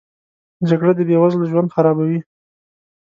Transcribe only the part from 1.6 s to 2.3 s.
خرابوي